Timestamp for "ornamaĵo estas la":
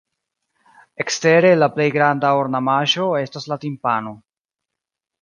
2.39-3.63